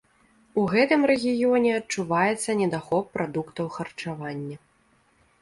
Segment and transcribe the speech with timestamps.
[0.61, 4.57] У гэтым рэгіёне адчуваецца недахоп прадуктаў харчавання.